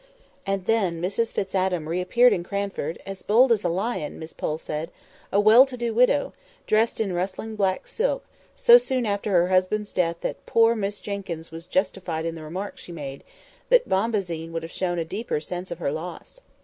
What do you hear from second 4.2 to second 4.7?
Pole